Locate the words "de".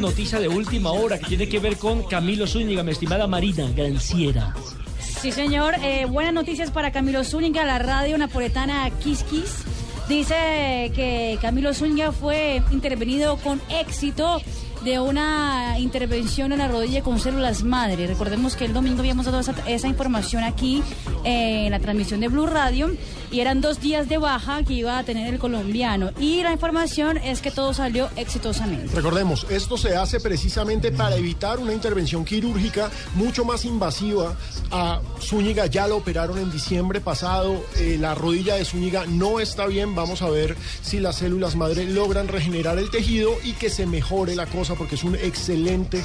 0.40-0.48, 14.84-14.98, 22.20-22.28, 24.08-24.18, 38.56-38.64